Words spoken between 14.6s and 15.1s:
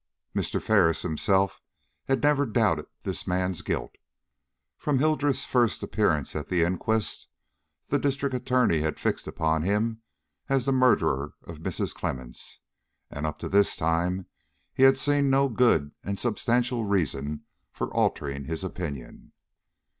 he had